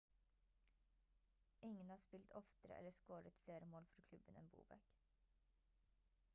ingen 1.61 1.89
har 1.89 1.97
spilt 2.03 2.33
oftere 2.41 2.77
eller 2.79 2.95
scoret 2.97 3.39
flere 3.45 3.71
mål 3.75 3.89
for 3.95 4.09
klubben 4.11 4.41
enn 4.43 4.51
bobek 4.57 4.93